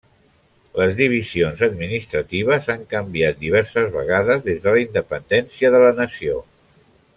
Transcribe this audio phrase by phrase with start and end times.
[0.77, 6.43] Les divisions administratives han canviat diverses vegades des de la independència de la nació.